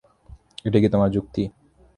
এটাই 0.65 0.81
কি 0.83 0.89
তোমার 0.89 1.09
যুক্তি? 1.11 1.43